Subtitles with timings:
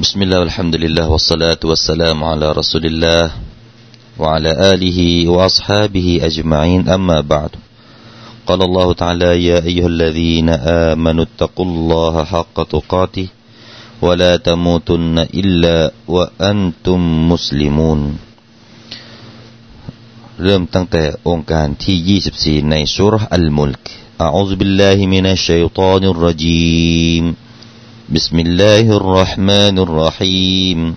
[0.00, 3.24] بسم الله والحمد لله والصلاة والسلام على رسول الله
[4.18, 7.50] وعلى آله وأصحابه أجمعين أما بعد
[8.46, 10.48] قال الله تعالى يا أيها الذين
[10.90, 13.28] آمنوا اتقوا الله حق تقاته
[14.02, 17.00] ولا تموتن إلا وأنتم
[17.32, 18.00] مسلمون
[20.44, 23.86] เริ่มตั้งแต่องค์การที่ 24 ในสุรอัลมุลก
[24.22, 27.24] อาอูซบิลลาฮิมินัชชัยฏอนิรรจีม
[28.13, 30.95] بسم الله الرحمن الرحيم.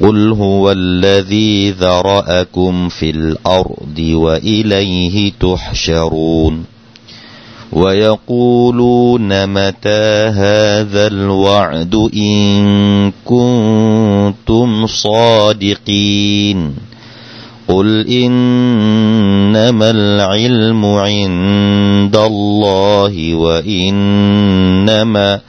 [0.00, 6.64] قل هو الذي ذرأكم في الأرض وإليه تحشرون.
[7.72, 16.74] ويقولون متى هذا الوعد إن كنتم صادقين.
[17.68, 25.40] قل إنما العلم عند الله وإنما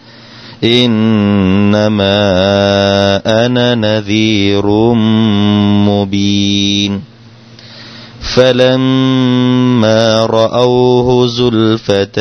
[0.63, 2.15] إنما
[3.45, 4.93] أنا نذير
[5.87, 7.09] مبين.
[8.35, 12.19] فلما رأوه زلفة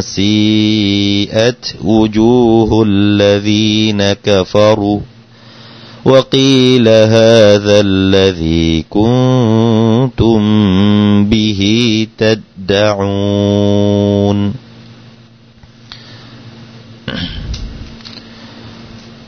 [0.00, 5.00] سيئت وجوه الذين كفروا
[6.04, 10.40] وقيل هذا الذي كنتم
[11.24, 12.06] به
[12.68, 13.40] تدعون.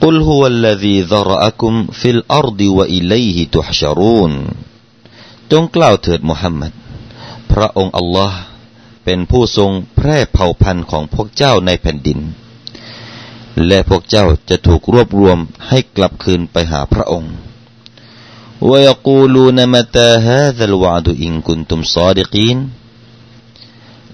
[0.03, 4.33] قل هو الذي ذرأكم في الأرض وإليه تحشرون
[5.51, 6.73] จงกล่าวเถิดมุฮัมมัด
[7.51, 8.39] พระองค์อัลลอฮ์
[9.03, 12.19] เป็นผู้ทรงแพร่เผ่าพันธุ์ของพวกเจ้าในแผ่นดิน
[13.67, 17.33] และพวกเจ้าจะถูกรวบรวมให้กลับคืนไปหาพระองค์
[18.69, 22.57] ويقولون متى هذا الوعد إن كنتم صادقين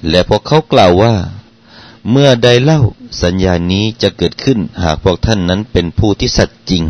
[0.10, 1.14] และพวกเขากล่าวว่า
[2.10, 2.80] เมื่อใดเล่า
[3.22, 6.86] สัญญานี้จะเกิดขึ้นหากพวกท่านนั้นเป็นผู้ที่สัตย์จริง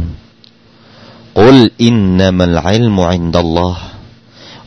[1.39, 3.77] قل إنما العلم عند الله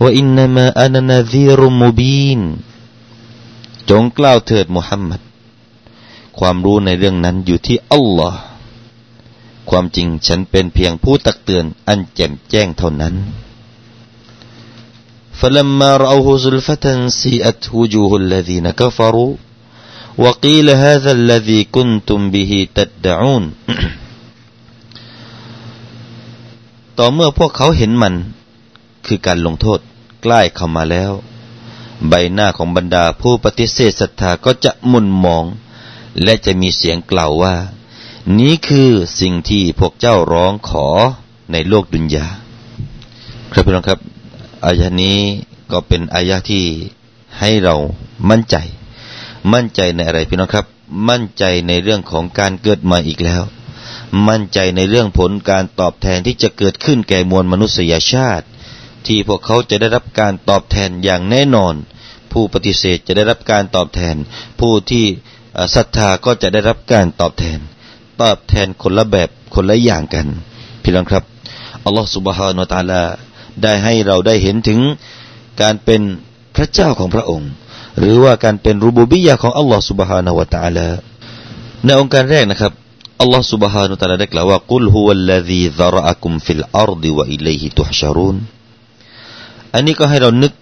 [0.03, 2.41] وإنما أنا نذير مبين
[3.91, 5.21] จงกล่าวเถิดมุฮัมมัด
[6.39, 8.41] ความรู้ในเรื่องนั้นอยู่ที่อัลลอฮ์
[9.71, 13.15] ความจริงฉันเป็นเพียงผู้ตักเตือนอันแจ่มแจ้งเท่านั้น
[15.41, 16.87] فلما رأوه زلفة
[17.23, 19.33] سيئت وجوه الذين كفروا
[20.25, 23.45] وقيل هذا الذي كنتم به تدعون
[26.99, 28.15] ต่อเมื่อพวกเขาเห็นมัน
[29.07, 29.79] คือการลงโทษ
[30.23, 31.13] ใกล้เข้ามาแล้ว
[32.09, 35.45] ใบหน้าของบรรดาผู้ปฏิเสธศรัทธาก็จะมุนมอง
[36.23, 37.55] และจะมีเสียงกล่าวว่า
[38.39, 40.87] นี้คือสิ่งที่พวกเจ้าร้องขอ
[41.53, 42.27] ในโลกดุนยา
[43.53, 44.01] ครับพี่น้องครับ
[44.65, 45.19] อายะนี้
[45.71, 46.65] ก็เป็นอายะที่
[47.39, 47.75] ให้เรา
[48.31, 48.57] มั่นใจ
[49.54, 50.66] มั่นใจในอะไรพี่น้องครับ
[51.10, 53.44] มั่นใจในเรื่องของการเกิดม่อีกแล้ว
[54.28, 58.46] มั่นใจในเรื่องผลการตอบแทนที่จะเกิดขึ้นแก่มวลมนุษยชาติ
[59.08, 61.74] ที่พวกเขาจะได้รับการตอบแทนอย่างแน่นอน
[62.32, 64.16] ผู้ปฏิเสธจะได้รับการตอบแทน
[64.60, 65.06] ผู้ที่
[65.76, 67.60] ศรัทธาก็จะได้รับการตอบแทน
[68.22, 70.28] ตอบแทนคนละแบบคนละอย่างกัน
[70.84, 71.24] พี่น้องครับ
[71.86, 73.04] อัลลอฮฺسبحانه وتعالى
[73.64, 74.80] ได้ให้เราได้เห็นถึง
[75.62, 76.02] การเป็น
[76.56, 77.50] พระเจ้าของพระองค์
[78.00, 80.88] หรือว่าการเป็นรูบูบิยะของอัลลอฮฺสุบฮานาวะตาลา
[81.86, 82.72] ในองค์การแรกนะครับ
[83.22, 88.38] อัลลอฮฺسبحانه وتعالى ได้กล่าวว่า قل هو الذي ذرأكم في الأرض وإليه تحشرون
[89.74, 90.54] อันนี้ก็ให้เรานึก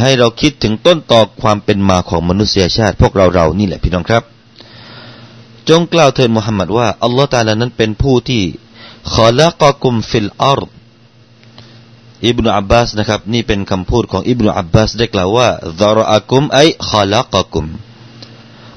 [0.00, 4.22] ให้เราคิดถึงต้นตอความเป็นมาของมนุษยชาติ พวกเราเรานี่แหละพี่น้องครับ
[5.68, 8.42] จงกล่าวเถิดมุฮัมมัดว่าอัลลอฮฺ تعالى นั้นเป็นผู้ที่
[9.12, 10.70] خلقكم في الأرض
[12.25, 15.49] อิบนุอับบาสนะครับ นี่เป็นคำพูดของอิบนุอับบาสได้กล่าวว่า
[15.79, 17.65] ซารอะกุมไอขอละกกุม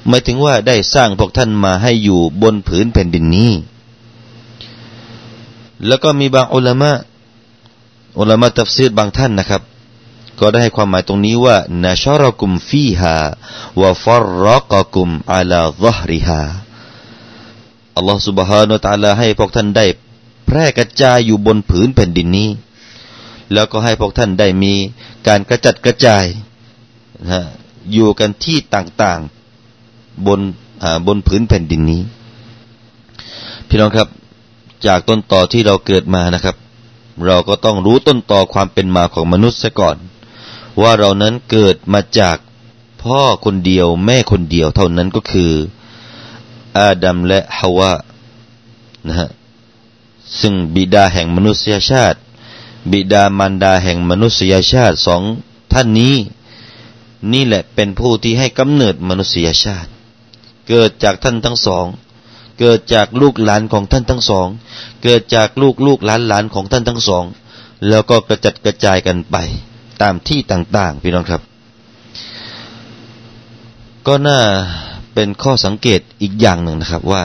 [0.07, 3.51] หมายถึงว่าได้สร้างพวกท่านมาให้อยู่บนผืนแผ่นดินนี้
[5.87, 6.91] แล้วก็มีบางอุลามะ
[8.19, 9.61] อุลามะตัฟซีรบางท่านนะครับ
[10.39, 13.15] ก็ได้ให้ความหมายตรงนี้ว่านาชารกุมฟีฮา
[13.81, 16.41] วะฟัรรักกุมอาลาซฮริฮา
[17.97, 19.85] อัลลอฮฺ سبحانه และ تعالى ให้พวกท่านได้
[20.45, 22.49] แพร่กระจายอยู่บนผืนแผ่นดินนี้
[23.52, 24.74] แล้วก็ให้พวกท่านได้มี
[25.28, 26.24] การกระจัดกระจาย
[27.30, 27.42] นะ
[27.92, 30.40] อยู่กันที่ต่างๆบน
[31.06, 32.02] บนผืนแผ่นดินนี้
[33.68, 34.08] พี่น้องครับ
[34.86, 36.56] จากต้นต่อที่เราเกิดมานะครับ
[37.26, 39.96] เราก็ต้องรู้ต้นต่อความเป็นมาของมนุษย์ซะก่อน
[40.82, 42.36] ว่าเรานั้นเกิดมาจาก
[43.02, 45.52] พ่อคนเดียวแม่คนเดียวเท่านั้นก็คือ
[46.76, 47.92] อาดัมและฮาวา
[49.08, 49.28] นะฮะ
[50.40, 52.18] ซึ่งบิดาแห่งมนุษยชาติ
[52.90, 55.22] บิดามารดาแห่งมนุษยชาติสอง
[55.72, 56.14] ท่านนี้
[57.32, 59.90] นี่แหละเป็นผู้ที่ให้กำเนิดมนุษยชาติ
[60.68, 61.86] เกิดจากท่านทั้งสอง
[62.58, 64.48] เกิดจากลูกหลานของท่านทั้งสอง
[65.02, 67.24] เกิดจากลูกลูกหลานหลานของท่านทั้งสอง
[67.88, 69.36] แล้วก็กระจัดกระจายกันไป
[70.02, 71.42] ตามที่ต่างๆ พี่น้องครับ
[74.06, 74.40] ก็น่า
[75.14, 77.24] เป็นข้อสังเกตอีกอย่างหนึ่งนะครับว่า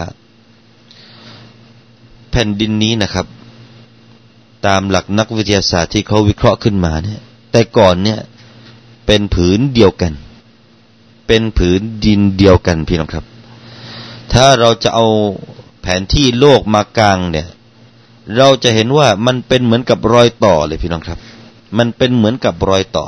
[2.31, 3.25] แผ่นดินนี้นะครับ
[4.67, 7.21] ตามหลักนักวิทยาศาสตร์ที่เขาวิเคราะห์ขึ้นมาเนี่ย
[7.51, 8.19] แต่ก่อนเนี่ย
[9.05, 10.13] เป็นผืนเดียวกัน
[11.27, 13.25] เป็นผืนดินเดียวกันพี่น้องครับ
[14.33, 15.05] ถ้าเราจะเอา
[15.81, 17.47] แผนที่โลกมากลางเนี่ย
[18.37, 21.19] เราจะเห็นว่ามันเป็นเหมือนกับรอยต่อเลยพี่น้องครับ
[21.77, 23.05] มันเป็นเหมือนกับรอยต่อ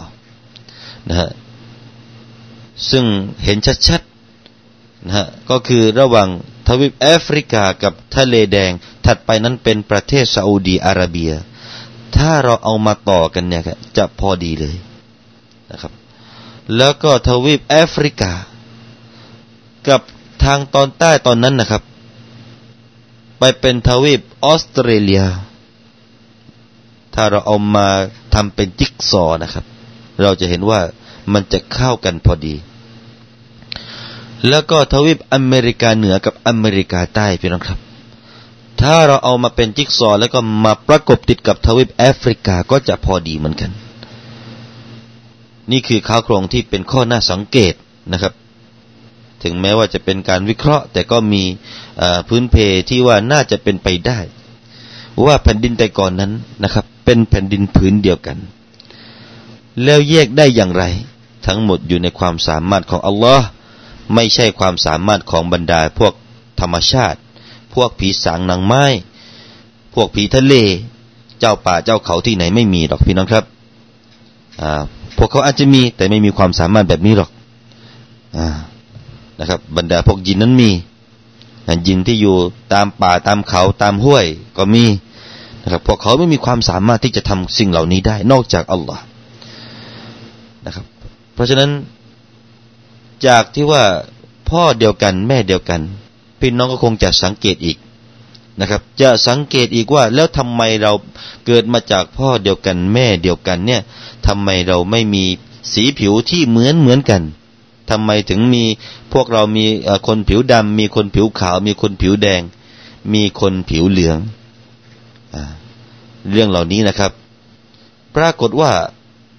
[1.10, 1.30] นะฮะ
[2.90, 3.06] ซึ่ง
[3.44, 3.58] เห็น
[3.88, 6.30] ชัดๆนะฮะก็คือระหว่าง
[6.68, 8.72] ทวีปแอฟริกากับทะเลแดง
[9.08, 11.32] ถัดไปนั้นเป็นประเทศซาอุดีอาระเบีย
[12.18, 13.62] ถ้าเราเอามาต่อกันเนี่ย
[13.98, 14.76] จะพอดีเลย
[15.72, 15.94] นะครับ
[16.78, 18.32] แล้วก็ทวีปแอฟริกา
[19.88, 20.02] กับ
[20.44, 21.84] ทางตอนใต้ตอนนั้นนะครับ
[23.40, 25.24] ไปเป็นทวีปออสเตรเลีย
[27.16, 27.88] ถ้าเราเอามา
[28.34, 29.66] ทำเป็นจิ๊กซอนะครับ
[30.22, 30.80] เราจะเห็นว่า
[31.34, 32.56] มันจะเข้ากันพอดี
[34.50, 37.80] แล้วก็ทวีปอเมริกาเหนือกับอเมริกาใต้พี่น้องครับ
[38.82, 43.72] ถ้าเราเอามาเป็นจิ๊กซอแล้วก็มาประกบติดกับทวีปแอฟริกาก็จะพอดีเหมือนกัน
[45.72, 47.74] นี่คือข้าวโครงที่เป็นข้อน่าสังเกต
[48.12, 48.34] นะครับ
[49.44, 51.44] ถึงแม้ว่าจะเป็นการวิเคราะห์ แต่ก็มี
[52.28, 52.56] พื้นเพ
[52.90, 54.20] ที่ว่าน่าจะเป็นไปได้
[55.26, 56.32] ว่าแผ่นดินแต่ก่อนนั้น
[56.64, 58.38] นะครับ เป็นแผ่นดินพื้นเดียวกัน
[59.84, 60.84] แล้วแยกได้อย่างไร
[61.46, 63.48] ทั้งหมดอยู่ในความสามารถของอัลลอฮ์
[64.14, 66.14] ไม่ใช่ความสามารถของบรรดาพวก
[66.60, 67.20] ธรรมชาติ
[67.82, 68.84] วกผีสางนางไม้
[69.94, 70.54] พวกผีทะเล
[71.40, 73.44] เจ้าป่าเจ้าเขาที่ไหนไม่มีหรอกพี่น้องครับ
[74.62, 74.82] อ่า
[75.18, 77.30] พวกเขาอาจจะมีแต่ไม่มีความสามารถแบบนี้หรอก
[78.38, 78.40] อ
[79.40, 80.72] นะครับ บรรดาพวกยินนั้นมี
[81.88, 82.36] ยินที่อยู่
[82.74, 84.26] ตามป่าตามเขาตามห้วย
[84.58, 84.86] ก็มี
[85.64, 89.04] นะครับพวกเขาไม่มีความสามารถที่จะทำสิ่งเหล่านี้ได้ นอกจากอัลลอฮ์
[90.66, 90.86] นะครับ
[91.34, 91.72] เพราะฉะนั้น
[93.28, 93.84] จากที่ว่า
[94.50, 95.82] พ่อเดียวกันแม่เดียวกัน
[96.40, 97.78] พี่น้องก็คงจะสังเกตอีก
[98.60, 100.92] นะครับ จะสังเกตอีกว่า แล้วทำไมเรา
[101.46, 103.82] เกิดมาจากพ่อเดียวกันแม่เดียวกันเนี่ย
[104.28, 105.24] ทำไมเราไม่มี
[105.74, 107.22] สีผิวที่เหมือนเหมือนกัน
[107.90, 108.64] ทำไมถึงมี
[109.14, 109.66] พวกเรามี
[110.08, 112.42] คนผิวดำมีคนผิวขาว มีคนผิวแดง
[113.14, 114.18] มีคนผิวเหลือง
[115.34, 115.36] อ
[116.32, 117.12] เรื่องเหล่านี้นะครับ
[118.16, 118.72] ปรากฏว่า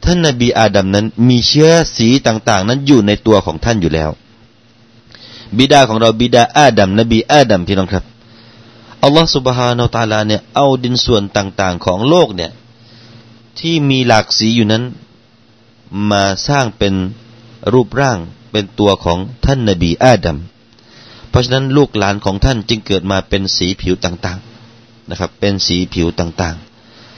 [0.05, 4.11] ท่านนบีอาดัมนั้นมีเชื้อสีต่าง ๆ นั้นอยู่ในตัวของท่านอยู่แล้ว
[5.57, 8.05] บิดาของเราบิดาอาดัมนบีอาดัมพี่น้องครับ
[9.03, 12.51] อัลลอฮฺสุบฮานาตาลาเนี่ยเอาดินส่วนต่าง ๆ ของโลกเนี่ย
[13.59, 14.85] ที่มีหลากสีอยู่นั้น
[16.11, 16.95] มาสร้างเป็น
[17.73, 18.19] รูปร่าง
[18.51, 20.39] เป็นตัวของท่านนบีอาดัม
[21.31, 26.57] เพราะฉะนั้นลูกหลานของท่านจึงเกิดมาเป็นสีผิวต่างๆนะครับ เป็นสีผิวต่าง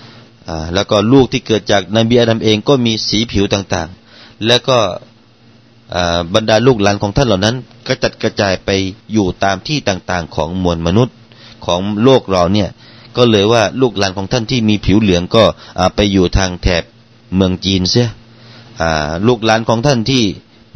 [0.07, 4.79] ๆแล้วก็ลูกที่เกิดจากนบีอาดัมเองก็มีสีผิวต่างๆ แล้วก็
[6.35, 7.57] บรรดาลูกหลานของท่านเหล่านั้น
[7.87, 8.71] ก็จัดกระจายไป
[9.13, 11.17] อยู่ตามที่ต่างๆ ของมวลมนุษย์
[11.67, 12.69] ของโลกเราเนี่ย
[13.17, 15.45] ก็เลยว่าลูกหลานของท่านที่มีผิวเหลืองก็
[15.95, 16.83] ไปอยู่ทางแถบ
[17.35, 18.09] เมืองจีนเสีย
[19.27, 20.25] ลูกหลานของท่านที่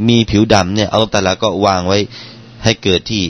[0.09, 1.99] มีผิวดำเนี่ยอัลลอฮฺตาลาก็วางไว้
[2.65, 3.23] ให้เกิดที่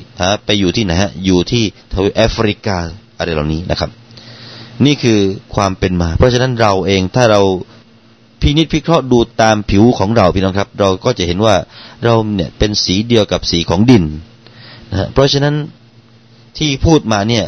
[0.44, 2.78] ไปอยู่ที่ไหนฮะอยู่ที่ทวีปแอฟริกา
[3.16, 3.90] อะไรเหล่านี้นะครับ
[4.84, 5.20] นี่คือ
[5.54, 7.40] ความเป็นมา เพราะฉะนั้นเราเองถ้าเรา
[8.44, 11.56] พินิจพิเคราะห์ดูตามผิวของเราพี่น้องครับ เราก็จะเห็นว่า
[12.04, 14.04] เราเนี่ยเป็นสีเดียวกับสีของดิน
[14.90, 15.54] นะเพราะฉะนั้น
[16.58, 17.46] ที่พูดมาเนี่ย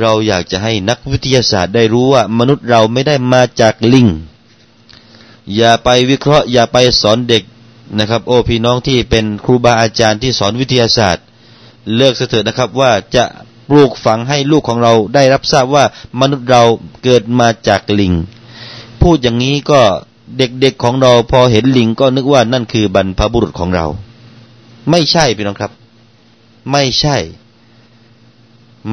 [0.00, 4.08] เราอยากจะให้นักวิทยาศาสตร์ได้รู้ว่ามนุษย์เราไม่ได้มาจากลิง
[5.56, 7.42] อย่าไปวิเคราะห์ อย่าไปสอนเด็ก
[7.98, 11.24] นะครับ โอ้พี่น้องที่เป็นครูบาอาจารย์ที่สอนวิทยาศาสตร์
[11.96, 13.24] เลิกเถิดนะครับว่าจะ
[13.68, 15.84] ปลูกฝังให้ลูกของเราได้รับทราบว่า
[16.20, 16.62] มนุษย์เรา
[17.04, 18.14] เกิดมาจากลิง
[19.02, 19.80] พูดอย่างนี้ก็
[20.38, 23.86] เด็กๆของเราพอเห็นลิงก็นึกว่านั่นคือบรรพบุรุษของเรา
[24.90, 25.72] ไม่ใช่พี่น้องครับ
[26.72, 27.16] ไม่ใช่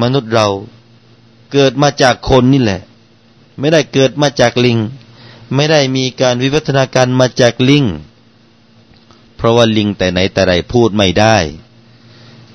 [0.00, 0.48] มนุษย์เรา
[1.52, 2.80] เกิดมาจากคนนี่แหละ
[3.58, 4.78] ไม่ได้เกิดมาจากลิง
[5.54, 7.84] ไม่ได้มีการวิวัฒนาการมาจากลิง
[9.36, 11.36] เพราะว่าลิงแต่ไหนแต่ไรพูดไม่ได้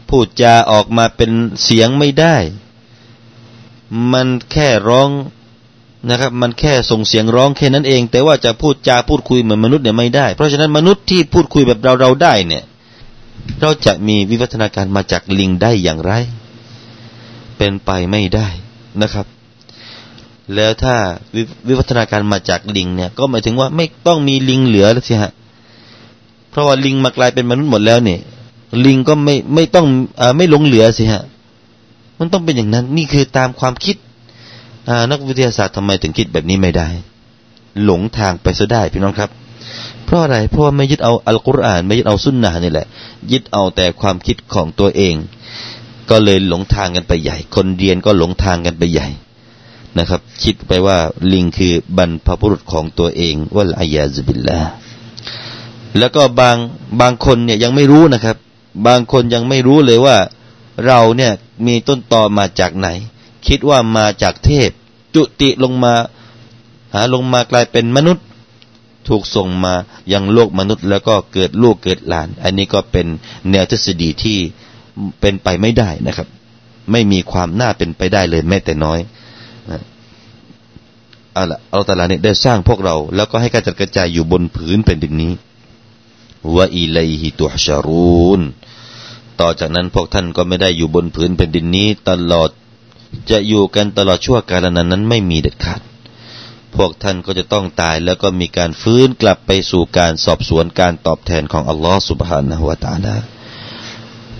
[0.10, 1.31] พูดจาออกมาเป็น
[1.63, 2.36] เสียงไม่ได้
[4.12, 5.10] มันแค่ร้อง
[6.10, 12.63] นะครับ มันแค่ส่งเสียงร้องแค่นั้นเอง แต่ว่าจะพูดจาพูดคุยเหมือนมนุษย์เนี่ยไม่ได้ เพราะฉะนั้นมนุษย์ที่พูดคุยแบบเราเราได้เนี่ย
[13.62, 16.13] เราจะมีวิวัฒนาการมาจากลิงได้อย่างไร
[17.57, 18.48] เป็นไปไม่ได้
[19.01, 19.25] นะครับ
[20.55, 20.95] แล้วถ้า
[21.67, 25.31] วิวัฒนาการมาจากลิงเนี่ย ก็หมายถึงว่าไม่ต้องมีลิงเหลือแล้วสิฮะ
[26.50, 28.19] เพราะว่าลิงมากลายเป็นมนุษย์หมดแล้วเนี่ย
[28.86, 29.88] ลิงก็ไม่ไม่ต้อง
[30.22, 31.24] อไม่หลงเหลือสิฮะ
[32.19, 33.95] มันต้องเป็นอย่างนั้น นี่คือตามความคิด
[35.11, 36.87] นักวิทยาศาสตร์ทำไมถึงคิดแบบนี้ไม่ได้
[37.83, 39.29] หลงทางไปซะได้พี่น้องครับ
[40.05, 42.87] เพราะอะไรเพราะว่าไม่ยึดเอาอัลกุรอาน ไม่ยึดเอาสุนนะนี่แหละ
[43.31, 45.15] ยึดเอาแต่ความคิดของตัวเอง
[46.09, 49.07] ก็เลยหลงทางกันไปใหญ่ คนเรียนก็หลงทางกันไปใหญ่
[49.97, 50.97] นะครับ คิดไปว่า
[51.33, 54.59] ลิงคือบรรพบุรุษของตัวเองว่าอายาซบิลลา
[55.97, 56.57] แล้วก็บาง
[57.01, 58.37] บางคนเนี่ยยังไม่รู้นะครับ
[58.87, 60.17] บางคนยังไม่รู้เลยว่า
[60.85, 61.31] เราเนี่ย
[61.65, 62.87] มีต้นตอมาจากไหน
[63.47, 64.69] คิดว่ามาจากเทพ
[65.15, 65.93] จุติลงมา
[66.93, 68.25] หาลงมากลายเป็นมนุษย์
[69.07, 69.73] ถูกส่งมา
[70.13, 73.07] ยังโลกมนุษย์ แล้วก็เกิดลูกเกิดหลาน อันนี้ก็เป็น
[73.51, 74.38] แนวทฤษฎีที่
[75.19, 76.27] เป็นไปไม่ได้นะครับ
[76.91, 79.00] ไม่มีความน่าเป็นไปได้เลยแม้แต่น้อย
[81.33, 85.33] เอาละอัลลอฮฺตาลาเนี่ยได้สร้างพวกเรา แล้วก็ให้การจัดกระจายอยู่บนผืนเป็นดินนี้
[86.55, 88.41] วะอิเลฮิตุฮชารูน
[89.39, 92.50] ต่อจากนั้นพวกท่านก็ไม่ได้อยู่บนผืนแผ่นดินนี้ ตลอด
[93.30, 95.80] จะอยู่กันตลอดชั่วกาลนั้นนั้นไม่มีเด็ดขาด
[96.75, 103.16] พวกท่านก็จะต้องตายแล้วก็มีการฟื้นกลับไปสู่การสอบสวนการตอบแทนของอัลลอฮ์ سبحانه และ تعالى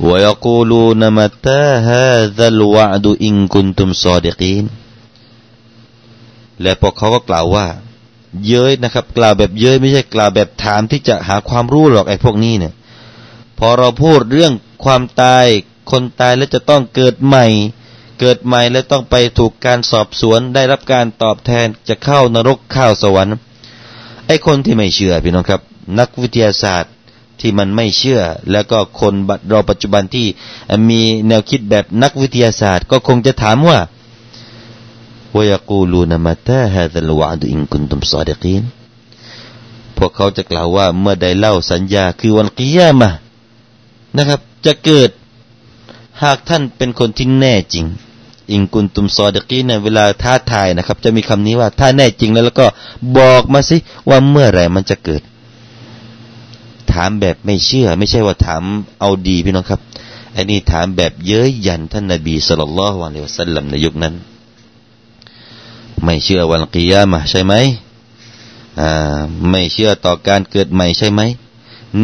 [0.07, 4.64] ويقولون متى هذا الوعد إن كنتم صادقين
[6.62, 7.66] และพวกเขาก็กล่าวว่า
[8.47, 12.75] เย้ยนะครับ กล่าวแบบเย้ยไม่ใช่กล่าวแบบถามที่จะหาความรู้หรอกไอ้พวกนี้เนี่ย
[13.59, 14.52] พอเราพูดเรื่อง
[14.85, 15.47] ความตาย
[15.90, 17.47] คนตายแล้วจะต้องเกิดใหม่
[18.25, 23.36] เกิดใหม่และต้องไปถูกการสอบสวนได้รับการตอบแทนจะเข้านรกเข้าสวรรค์
[24.27, 25.62] ไอ้คนที่ไม่เชื่อพี่น้องครับ
[26.00, 26.92] นักวิทยาศาสตร์
[27.39, 29.13] ที่มันไม่เชื่อ แล้วก็คน
[29.50, 30.27] เราปัจจุบันที่
[30.89, 33.80] มีแนวคิดแบบนักวิทยาศาสตร์ ก็คงจะถามว่า
[35.36, 38.63] วยกูลูนมาตาฮาดัลวะดุอินกุนตุมซอดิกีน
[39.98, 43.12] พวกเขาจะกล่าวว่าเมื่อใดเล่าสัญญาคือวันกิยามะ
[44.18, 45.10] นะครับ จะเกิด
[46.24, 47.88] หากท่านเป็นคนที่แน่จริง
[48.51, 52.67] อิงกุนตุมซอดกีในเวลาท้าทายนะครับ จะมีคำนี้ว่าถ้าแน่จริงแล้วแล้วก็
[53.17, 53.77] บอกมาสิ
[54.09, 55.21] ว่าเมื่อไหร่มันจะเกิด
[56.91, 58.63] ถามแบบไม่เชื่อ ไม่ใช่ว่าถาม
[59.00, 59.81] เอาดีพี่น้องครับ
[60.35, 64.13] อันนี้ถามแบบเย้ยยันท่านนบีสุลต่านละฮ์วะลัยวสัลลัมในยุคนั้น
[66.03, 67.53] ไม่เชื่อวันกิยามะใช่ไหม
[68.79, 69.19] อ่า
[69.50, 71.21] ไม่เชื่อต่อการเกิดใหม่ใช่ไหม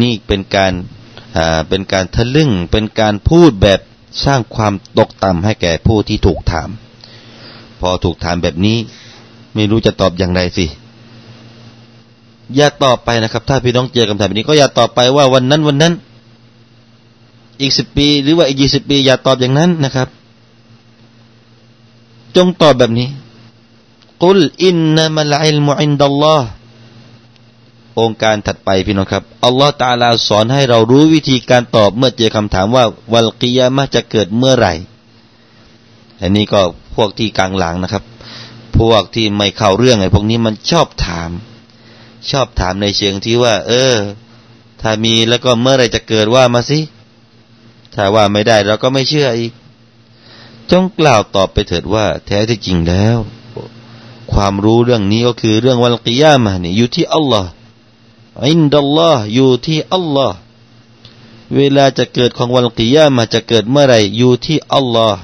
[0.00, 0.72] นี่เป็นการ
[1.36, 3.80] อ่าเป็นการทะลึ่งเป็นการพูดแบบ
[4.24, 6.68] สร้างความตกต่ำให้แก่ผู้ที่ถูกถาม
[7.80, 8.76] พอถูกถามแบบนี้
[9.54, 10.66] ไม่รู้จะตอบอย่างไรสิ
[12.56, 15.92] อย่าตอบไปนะครับ ถ้าพี่น้องเจอคำถามแบบนี้ ก็อย่าตอบไปว่าวันนั้นวันนั้น
[17.60, 20.08] อีกสิบปี หรือว่าอีกยี่สิบปี อย่าตอบอย่างนั้นนะครับ
[22.36, 23.08] จงตอบแบบนี้
[24.22, 26.48] กุลอินนามัลอิลมุอินดัลลอฮ์
[28.00, 34.74] องค์การถัดไปพี่น้องครับอัลลอฮ์ตาลาสอนให้เรารู้วิธีการตอบเมื่อเจอคำถามว่าวัลกิยามะจะเกิดเมื่อไหร่
[36.20, 36.60] อันนี้ก็
[36.94, 38.04] พวกที่กลางหลังนะครับ
[38.78, 41.30] พวกที่ไม่เข้าเรื่องไอ้พวกนี้มันชอบถาม
[42.30, 43.96] ชอบถามในเชิงที่ว่า เออ
[44.80, 46.80] ถ้ามีแล้วก็เมื่อไรจะเกิดว่ามาสิ
[47.94, 49.52] ถ้าว่าไม่ได้เราก็ไม่เชื่ออีก
[50.70, 53.18] จงกล่าวตอบไปเถิดว่า แท้ที่จริงแล้ว
[54.32, 57.50] ความรู้เรื่องนี้ก็คือเรื่องวันกิยามะนี่อยู่ที่อัลลอฮ์
[58.46, 60.36] อินดัลลอฮ์อยู่ที่อัลลอฮ์
[61.56, 65.22] เวลาจะเกิดของวันกิยามะจะเกิดเมื่อไรอยู่ที่อัลลอฮ์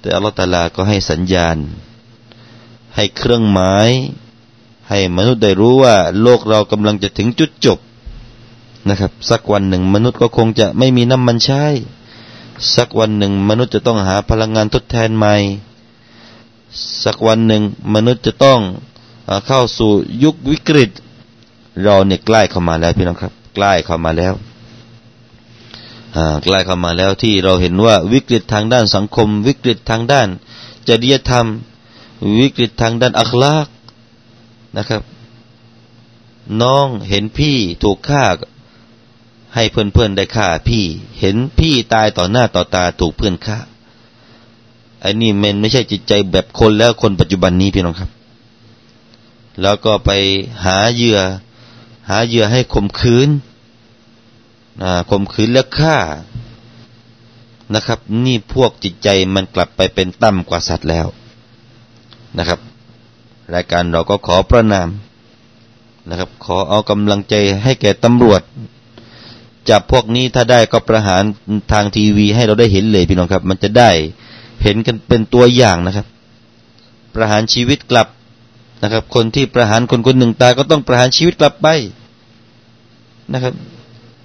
[0.00, 1.56] แต่อัลลอฮ์ตาลาก็ให้สัญญาณ
[2.96, 3.90] ให้เครื่องหมาย
[4.88, 7.78] ให้มนุษย์ได้รู้ว่า โลกเรากำลังจะถึงจุดจบ
[8.88, 11.64] นะครับ สักวันหนึ่งมนุษย์ก็คงจะไม่มีน้ำมันใช้
[12.76, 15.34] สักวันหนึ่งมนุษย์จะต้องหาพลังงานทดแทนใหม่
[17.04, 17.62] สักวันหนึ่ง
[17.94, 18.60] มนุษย์จะต้อง
[19.46, 19.90] เข้าสู่
[20.24, 20.90] ยุควิกฤต
[21.82, 24.34] เราเนี่ยใกล้เข้ามาแล้วพี่น้องครับ ใกล้เข้ามาแล้ว
[26.44, 30.28] ใกล้เข้ามาแล้วที่เราเห็นว่าวิกฤตทางด้านสังคม วิกฤตทางด้าน
[30.88, 31.46] จริยธรรม
[32.40, 33.66] วิกฤตทางด้านอัคลาก
[34.76, 35.02] นะครับ
[36.62, 38.24] น้องเห็นพี่ถูกฆ่า
[39.54, 40.84] ให้เพื่อนๆได้ฆ่าพี่
[41.20, 43.58] เห็นพี่ตายต่อหน้าต่อตาถูกเพื่อนฆ่า
[45.00, 48.10] ไอ้นี่มันไม่ใช่จิตใจแบบคนแล้วคนปัจจุบันนี้พี่น้องครับ
[49.62, 50.10] แล้วก็ไป
[50.64, 51.18] หาเหยื่อ
[52.08, 53.28] หาเหยื่อให้ข่มขืน
[55.10, 55.96] ข่มขืนแล้วฆ่า
[57.74, 61.06] นะครับ นี่พวกจิตใจมันกลับไปเป็นต่ำกว่าสัตว์แล้ว
[62.38, 62.60] นะครับ
[63.54, 64.88] รายการเราก็ขอประนาม
[66.08, 68.42] นะครับ ขอเอากำลังใจให้แก่ตำรวจ
[69.70, 71.22] จับพวกนี้ถ้าได้ก็ประหาร
[71.72, 73.90] ทางทีวีให้เราได้เห็นเลยพี่น้องครับ มันจะได้
[74.62, 76.06] เห็นกันเป็นตัวอย่างนะครับ
[77.14, 78.08] ประหารชีวิตกลับ
[78.82, 81.68] นะครับ คนที่ประหารคนคนหนึ่งตายก็ต้องประหารชีวิตกลับไป
[83.32, 83.54] นะครับ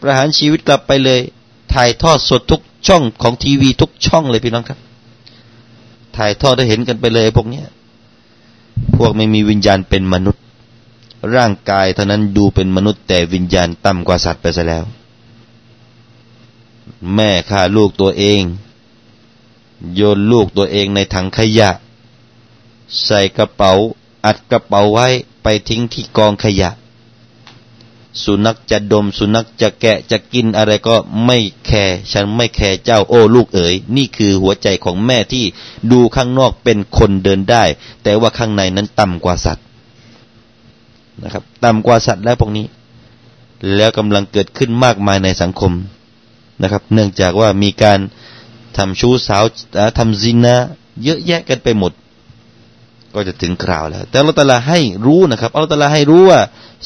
[0.02, 1.20] ประหารชีวิตกลับไปเลย
[1.74, 4.80] ถ่ายทอดสดทุกช่องของทีวีทุกช่องเลยพี่น้องครับ
[6.18, 7.66] ถ่ายทอดได้เห็นกันไปเลยพวกเนี้ย
[8.96, 10.44] พวกไม่มีวิญญาณเป็นมนุษย์
[11.36, 14.84] ร่างกายเท่านั้นดูเป็นมนุษย์ แต่วิญญาณต่ำกว่าสัตว์ไปซะแล้ว
[17.16, 18.42] แม่ฆ่าลูกตัวเอง
[19.96, 21.70] โยนลูกตัวเองในถังขยะ
[23.04, 23.74] ใส่กระเป๋า
[24.26, 25.08] อัดกระเป๋าไว้
[25.44, 26.70] ไปทิ้งที่กองขยะ
[28.24, 35.46] สุนัขจะดมสุนัขจะแกะจะกินอะไรก็ไม่แคร์ฉันไม่แคร์เจ้าโอ้ลูกเอ๋ยนี่คือหัวใจของแม่ที่
[35.92, 37.64] ดูข้างนอกเป็นคนเดินได้
[38.04, 39.66] แต่ว่าข้างในนั้นต่ำกว่าสัตว์
[41.24, 42.66] นะครับต่ำกว่าสัตว์แล้วพวกนี้
[43.76, 45.74] แล้วกำลังเกิดขึ้นมากมายในสังคม
[46.62, 48.00] นะครับ เนื่องจากว่ามีการ
[48.78, 49.44] ทำชู้สาว
[49.98, 50.56] ทำซินา
[51.04, 51.92] เยอะแยะกันไปหมด
[53.16, 56.40] ก็จะถึงคราวแล้ว แต่เราตลาให้รู้นะครับเราตลาให้รู้ว่า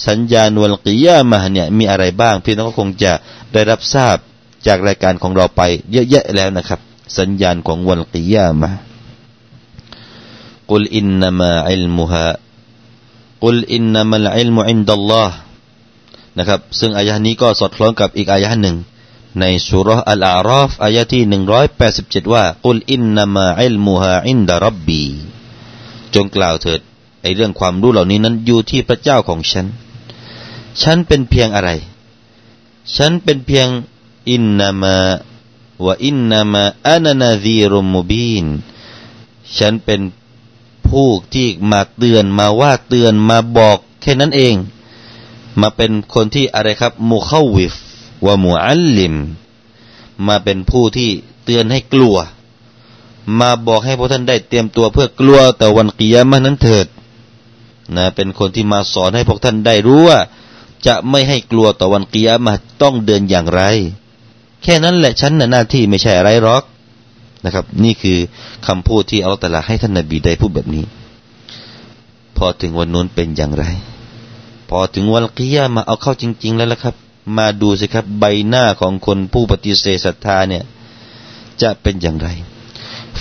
[0.07, 3.13] สัญญาณวันกิยามาเนี่ยมีอะไรบ้าง พี่น้องก็คงจะ
[3.53, 4.17] ได้รับทราบ
[4.67, 6.79] จากรายการของเราไปเยอะแยะแล้วนะครับ
[7.17, 8.69] สัญญาณของวันกิยามา
[10.71, 15.35] قل إنما علمها قل إنما العلم عند الله
[16.37, 18.77] นะครับซึ่งอายะนี้ก็สอดคล้องกับอีกอายะหนึ่ง
[19.39, 25.03] ในสุรอัลอาราฟอายะที่หนึ่งร้อยแปดสิบเจ็ดว่าقل إنما علمها عند ربي
[26.15, 26.81] จงกล่าวเถิด
[27.21, 29.65] ไอเรื่องความรู้เหล่านี้นั้นอยู่ที่พระเจ้าของฉัน
[30.81, 31.69] ฉันเป็นเพียงอะไร
[32.95, 33.67] ฉันเป็นเพียง
[34.29, 34.97] อินนามา
[35.85, 38.45] วะอินนามาอานานาซีรุมบีน
[39.57, 40.01] ฉันเป็น
[40.87, 44.55] ผู้ที่มาเตือนมาว่าเตือนมาบอกแค่นั้นเอง
[45.61, 47.75] มาเป็นคนที่อะไรครับมูเข้าวิฟ
[48.25, 49.15] วะมูอัลลิม
[50.27, 51.09] มาเป็นผู้ที่
[51.45, 52.17] เตือนให้กลัว
[53.39, 56.87] มาบอกให้พวกท่านได้เตรียมตัวเพื่อกลัวแต่วันกิยามะนั้นเถิด
[57.95, 60.19] นะเป็นคนที่มาสอนให้พวกท่านได้รู้ว่า
[60.87, 63.61] จะไม่ให้กลัวต่อวันกิยามะต้องเดินอย่างไร
[64.63, 66.63] แค่นั้นแหละฉันน่ะหน้าที่ไม่ใช่อะไรหรอก
[67.45, 68.17] นะครับ นี่คือ
[68.67, 70.83] คำพูดที่อัลตลาให้ท่านนบีได้พูดแบบนี้
[72.37, 73.65] พอถึงวันนู้นเป็นอย่างไร
[74.69, 76.95] พอถึงวันกิยามาเอาเข้าจริง ๆ แล้วละครับ
[77.37, 80.63] มาดูสิครับ ใบหน้าของคนผู้ปฏิเสธศรัทธาเนี่ย
[81.61, 82.29] จะเป็นอย่างไร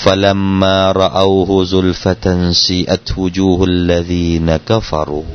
[0.03, 5.29] فلما رأوه زلفة سيئت وجوه الذين كفروا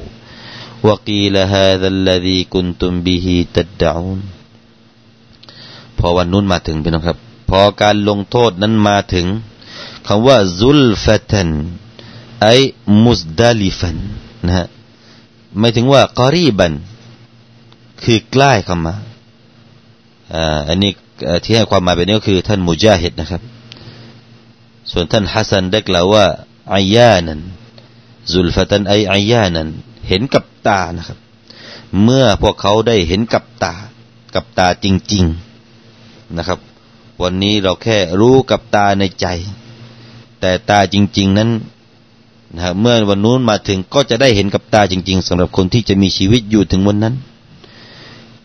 [0.82, 4.20] وقيل هذا الذي كنتم به تدعون
[5.98, 7.18] พอวันนู้นมาถึงพี่น้องครับ
[7.50, 9.26] พอการลงโทษนั้นมาถึง
[10.06, 11.50] คำว่าซุลฟตัน
[12.42, 12.48] ไอ
[13.04, 13.96] มุสดาลิฟัน
[14.46, 14.66] นะฮะ
[15.58, 16.72] ไม่ถึงว่ากอรีบัน
[18.02, 18.94] คือใกล้เข้ามา
[20.34, 20.90] อ่าอันนี้
[21.44, 23.42] ที่ให้ความหมายแบบนี้ก็คือท่านมุจาฮิดนะครับ
[24.91, 26.25] ส่วนท่านฮัสซันได้กล่าวว่า
[26.73, 27.39] อายานัน
[28.31, 29.67] ซุลฟตันไออายานัน
[30.07, 31.17] เห็นกับตานะครับ
[32.03, 33.73] เมื่อพวกเขาได้เห็นกับตา
[34.35, 35.25] กับตาจริง
[35.81, 36.59] ๆนะครับ
[37.21, 39.27] วันนี้เราแค่รู้กับตาในใจ
[40.39, 41.49] แต่ตาจริง ๆนั้น
[42.55, 47.15] นะเมื่อวันนู้นมาถึงก็จะได้เห็นกับตาจริง ๆสำหรับคนที่จะมีชีวิตอยู่ถึงวันนั้น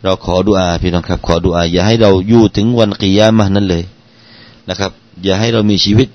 [0.02, 3.84] เราขอดุอาพี่น้องครับ ขอดุอาอย่าให้เราอยู่ถึงวันกิยามะนั้นเลย
[4.68, 4.92] นะครับ
[5.24, 6.08] อย่าให้เรามีชีวิต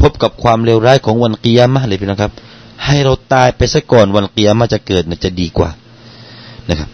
[0.00, 2.32] พบกับความเลวร้ายของวันกิยามะเลยพี่นะครับ
[2.86, 5.70] ให้เราตายไปซะก่อนวันกิยามะจะเกิดนะจะดีกว่า
[6.68, 6.90] นะครับ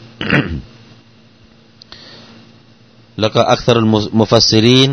[3.21, 4.91] แล้วก็อักษรุลมุฟัสซิรีน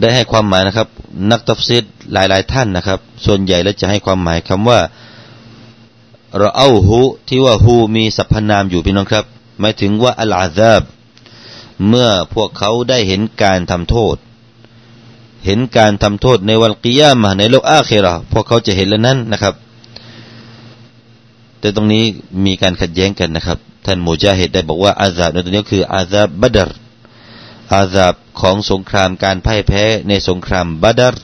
[0.00, 0.88] ได้ให้ความหมายนะครับ
[1.30, 4.80] นักตัฟซีดหลาย ๆ ท่านนะครับ ส่วนใหญ่แล้วจะให้ความหมายคำว่า
[6.38, 9.24] เราเอาหูที่ว่าหูมีสรรพนามอยู่พี่น้องครับ
[9.60, 10.82] หมายถึงว่าอัลอาซาบ
[11.88, 14.16] เมื่อพวกเขาได้เห็นการทำโทษ
[15.46, 19.54] เห็นการทำโทษในวันกิยามะในโลกอาเคราพวกเขาจะเห็นแล้วนั้นนะครับ
[21.60, 22.04] แต่ตรงนี้
[22.44, 26.70] มีการขัดแย้งกันนะครับ ท่านมูจาฮิดได้บอกว่าอาซาบในตรงนี้คืออาซาบบัดร
[27.72, 31.14] อาซาบของสงครามการพ่ายแพ้ในสงครามบัดร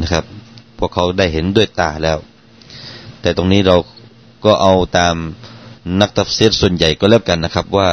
[0.00, 0.24] นะครับ
[0.78, 2.18] พวกเขาได้เห็นด้วยตาแล้ว
[3.20, 3.76] แต่ตรงนี้เรา
[4.44, 5.14] ก็เอาตาม
[6.00, 7.88] นักตัฟซีรส่วนใหญ่ก็แล้วกันนะครับว่า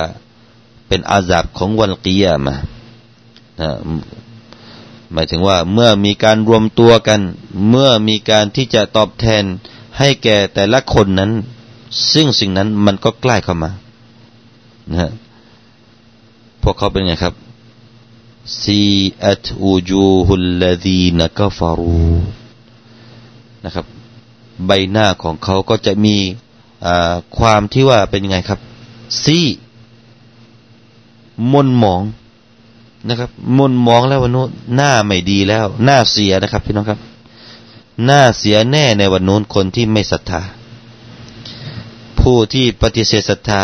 [0.88, 2.56] เป็นอาซาบของวันกิยามะ
[3.62, 3.70] นะ
[5.14, 7.22] หมายถึงว่าเมื่อมีการรวมตัวกัน
[7.70, 9.44] เมื่อมีการที่จะตอบแทน
[9.98, 11.32] ให้แก่แต่ละคนนั้น
[12.14, 13.72] ซึ่งสิ่งนั้นมันก็ใกล้เข้ามา
[14.92, 15.12] นะฮะ
[16.62, 17.34] พวกเขาเป็นไงครับ
[18.62, 18.80] ซี
[19.26, 22.12] อัตอูจูฮุลลดีนกฟารู
[23.66, 23.86] นะครับ
[24.66, 26.16] ใบหน้าของเขาก็จะมี
[27.38, 28.60] ความที่ว่าเป็นไงครับ
[29.24, 29.40] ซี
[31.52, 32.02] มนหมอง
[33.10, 37.00] นะครับมุนมองแล้ววันนู้นหน้าไม่ดีแล้ว หน้าเสียนะครับพี่น้องครับ
[38.06, 40.42] หน้าเสียแน่ในวันนู้นคนที่ไม่ศรัทธา
[42.20, 43.62] ผู้ที่ปฏิเสธศรัทธา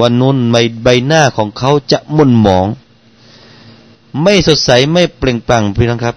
[0.00, 2.66] วันนู้นใบใบหน้าของเขาจะมุนมอง
[4.22, 6.16] ไม่สดใสไม่เปล่งปลั่งพี่น้องครับ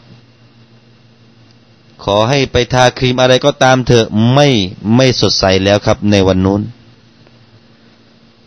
[2.03, 4.47] ขอให้ไปทาครีมอะไรก็ตามเถอะไม่
[4.95, 6.61] ไม่สดใสแล้วครับ ในวันนู้น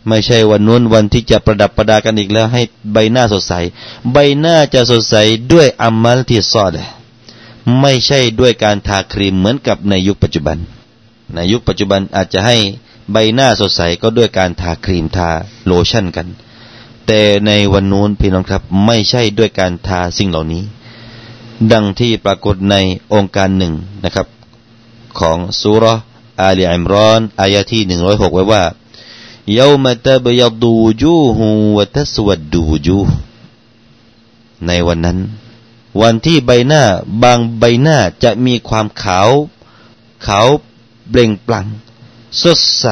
[0.07, 2.61] ไม่ใช่วันนู้นวันที่จะประดับประดากันอีกแล้ว ให้
[2.93, 3.53] ใบหน้าสดใส
[4.11, 5.15] ใบหน้าจะสดใส
[5.51, 6.71] ด้วยอัมมัลที่ซอด
[7.81, 10.57] ไม่ใช่ด้วยการทาครีมเหมือนกับในยุคปัจจุบัน
[11.35, 12.57] ในยุคปัจจุบันอาจจะให้
[13.11, 15.29] ใบหน้าสดใสก็ด้วยการทาครีมทา
[15.65, 16.27] โลชั่นกัน
[17.07, 20.63] แต่ในวันนู้นพี่น้องครับ ไม่ใช่ด้วยการทาสิ่งเหล่านี้
[21.71, 22.75] ดังที่ปรากฏใน
[23.13, 24.27] องค์การหนึ่งนะครับ
[25.19, 25.85] ของสุร
[26.41, 28.63] อาลีอิมรอนอายะที่หนึ่งร้อยหกไว้ว่า
[29.53, 32.97] เยามาตบยดูจูฮูวะทัสวดูจู
[34.65, 35.17] ในวันนั้น
[36.01, 36.83] วันที่ใบหน้า
[37.23, 39.29] บางใบหน้าจะมีความขาว
[40.25, 40.47] ขาว
[41.09, 41.65] เปล่งปลั่ง
[42.41, 42.85] สดใส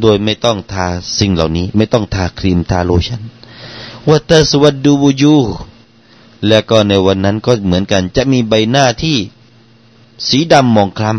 [0.00, 0.86] โดยไม่ต้องทา
[1.18, 3.22] สิ่งเหล่านี้ ไม่ต้องทาครีมทาโลชั่น
[4.08, 5.36] วัตสวัดดูบูยู
[6.46, 9.18] และก็ในวันนั้นก็เหมือนกัน จะมีใบหน้าที่
[10.26, 11.12] สีดำมองคล้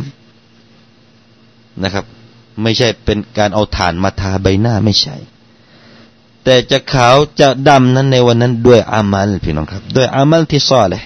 [1.07, 2.05] ำนะครับ
[2.61, 5.15] ไม่ใช่เป็นการเอาฐานมาทาใบหน้าไม่ใช่
[6.43, 11.03] แต่จะขาวจะดำนั้นในวันนั้นด้วยอามัลพี่น้องครับ ด้วยอามัลที่ซ้อเลย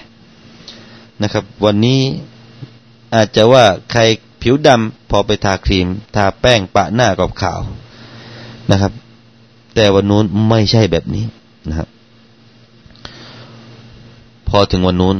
[1.22, 2.00] นะครับ วันนี้
[3.14, 4.00] อาจจะว่าใคร
[4.42, 7.60] ผิวดำพอไปทาครีม ทาแป้งปะหน้ากับขาว
[8.70, 8.92] นะครับ
[9.74, 11.24] แต่วันนู้นไม่ใช่แบบนี้
[11.68, 11.88] นะครับ
[14.48, 15.16] พอถึงวันนู้น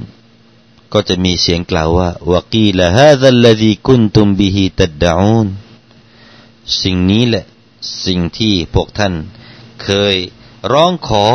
[0.93, 5.47] ก็จะมีเสียงกล่าวว่าวกีละฮะซัลลซีกุนตุมบิฮิตัดดอูน
[6.83, 7.45] สิ่งนี้แหละ
[8.07, 9.15] สิ่งที่พวกท่าน
[9.83, 10.17] เคย
[10.73, 11.27] ร้องขอ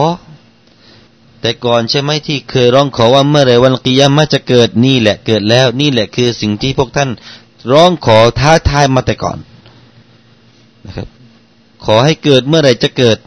[1.41, 7.09] แต่ก่อนใช่ไหมที่เคยร้องขอว่าเมื่อไรวันกิยามะจะเกิดนี่แหละเกิดแล้ว นี่แหละคือสิ่งที่พวกท่าน
[7.71, 9.37] ร้องขอท้าทายมาแต่ก่อน
[10.85, 11.07] นะครับ
[11.85, 13.17] ขอให้เกิดเมื่อไรจะเกิด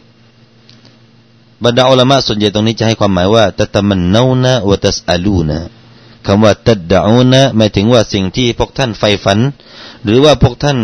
[1.63, 5.59] บรรดาอัลมะส่วนใหญ่ตรงนี้จะให้ความหมายว่าตะตมันนานะวะตัสอาลูนะ
[6.25, 6.99] คำว่าตัดดา
[7.33, 9.39] นะหมายถึงว่าสิ่งที่พวกท่านใฝ่ฝัน
[10.05, 10.77] หรือว่าพวกท่าน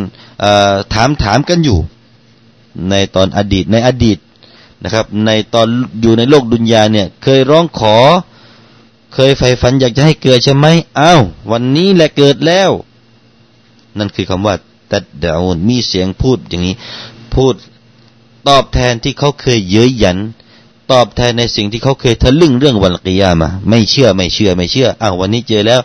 [0.93, 1.79] ถามถามกันอยู่
[2.89, 4.17] ในตอนอดีตในอดีต
[4.83, 5.67] นะครับ ในตอน
[6.01, 7.97] อยู่ในโลกดุนยาเนี่ย เคยร้องขอ
[9.13, 10.67] เคยใฝ่ฝันอยากจะให้เกิดใช่ไหม
[10.99, 11.21] อ้าว
[11.51, 12.71] วันนี้แหละเกิดแล้ว
[13.97, 14.55] นั่นคือคำว่า
[14.91, 16.75] ตัดดาวมีเสียงพูดอย่างนี้
[17.33, 17.53] พูด
[18.47, 20.17] ตอบแทนที่เขาเคยเย้ยหยัน
[20.91, 25.81] ตอบแทนในสิ่งที่เขาเคยทะลึ่งเรื่องวันกิยามา ไม่เชื่อไม่เชื่อไม่เชื่ออ้าววันนี้เจอแล้ว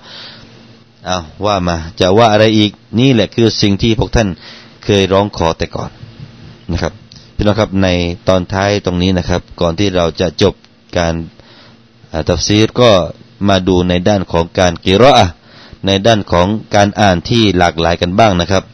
[1.08, 4.28] อ้าวว่ามา จะว่าอะไรอีกนี่แหละคือสิ่งที่พวกท่าน
[4.84, 5.90] เคยร้องขอแต่ก่อน
[6.72, 6.92] นะครับ
[7.34, 7.88] พี่น้องครับใน
[8.28, 10.54] ตอนท้ายตรงนี้นะครับ ก่อนที่เราจะจบ
[10.98, 11.14] การ
[12.28, 12.90] ตัฟซีรก็
[13.48, 15.18] มาดูในด้านของการกิรอ
[15.86, 18.64] ในด้านของการอ่านที่หลากหลายกันบ้างนะครับ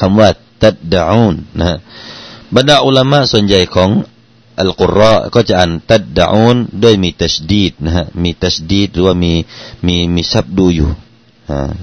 [0.00, 0.28] คำว่า
[0.62, 1.78] ตัดดาอูนนะฮะ
[2.54, 3.90] บรรดาอุลามะส่วนใหญ่ของ
[4.60, 9.32] อัลกุรอก็จะอ่านตัดดาอูนด้วยมีตัชดีดนะฮะมีตัชดีดหรือว่ามี
[9.86, 10.90] มีมีชับดูอยู่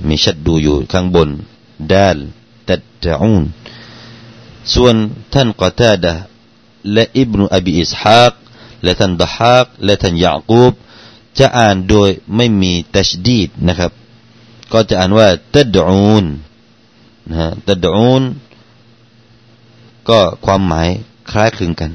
[0.08, 1.30] มีชัดดูอยู่ข้างบน
[1.93, 2.17] ดาล
[2.69, 3.43] ตัดดาอูน
[4.73, 4.95] ส่วน
[5.34, 6.13] ท่านกตาดะ
[6.93, 8.34] และอิบนุอบีอิสฮาก
[8.84, 10.73] และท่านดะฮากและท่านยากูบ
[11.39, 13.91] จะอ่านโดยไม่มีตัชดีดนะครับ
[14.73, 16.25] ก็จะอ่านว่าตัดอูน
[17.30, 18.23] นะฮะตัดอูน
[20.10, 20.88] ก็ความหมาย
[21.32, 21.91] คล้ายคลึงกัน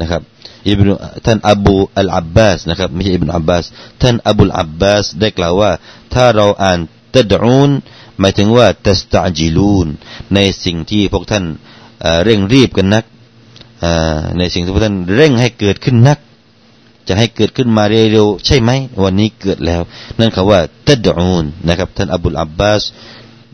[0.00, 0.22] นะครับ
[0.68, 0.88] อิบน
[1.26, 3.64] ท่านอบูอัลอับบาสนะครับไม่ใช่อิบนอับบาส
[4.02, 5.70] ท่านอบูอับบาสได้กล่าวว่า
[6.14, 6.78] ถ้าเราอ่าน
[7.14, 7.70] ตดอูน
[8.20, 9.86] หมายถึงว่าตัสตาจิลูน
[10.34, 11.44] ในสิ่งที่พวกท่าน
[12.24, 13.04] เร่งรีบกันนัก
[14.38, 16.18] ในสิ่งที่พวกท่านเร่งให้เกิดขึ้นนัก
[17.08, 18.70] จะให้เกิดขึ้นมาเร็วๆใช่ไหม
[19.04, 19.80] วันนี้เกิดแล้ว
[20.18, 22.82] นั่นคือว่าตัดอูนนะครับ ท่านอับุลอับบาส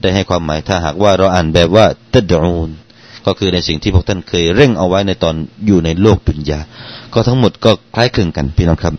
[0.00, 2.70] ได้ให้ความหมายถ้าหากว่าเราอ่านแบบว่าตัดอูน
[3.26, 5.34] ก็คือในสิ่งที่พวกท่านเคยเร่งเอาไว้ในตอน
[5.66, 6.60] อยู่ในโลกดุนยา
[7.12, 8.94] ก็ทั้งหมดก็คล้ายคลึงกันพี่น้องครับ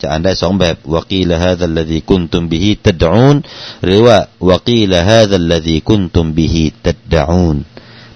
[0.00, 3.36] จะอ่านได้สองแบบวกีละฮะดัลลดีกุนตุมบิฮิตัดอูน
[3.84, 4.16] หรือว่า
[4.50, 7.56] วกีละฮะดัลลดีกุนตุมบิฮิตัดอูน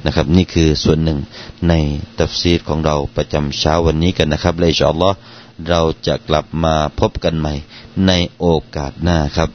[0.04, 1.18] นะครับนี่คือส่วนหนึ่ง
[1.68, 1.72] ใน
[2.18, 5.16] ตัฟซีรของเราประจำเช้าวันนี้กันนะครับเลยชอัลลอฮ์
[5.68, 7.54] เราจะกลับมาพบกันใหม่
[8.06, 9.50] ในโอกาสหน้าครับ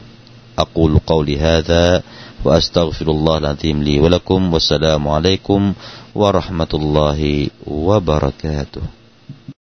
[0.64, 2.04] أقول قولي هذا
[2.46, 5.74] وأستغفر الله العظيم لي ولكم والسلام عليكم
[6.16, 7.20] ورحمة الله
[7.68, 8.97] وبركاته